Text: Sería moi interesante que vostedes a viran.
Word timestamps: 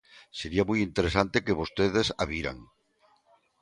Sería 0.39 0.67
moi 0.69 0.79
interesante 0.87 1.43
que 1.45 1.57
vostedes 1.61 2.07
a 2.21 2.23
viran. 2.31 2.57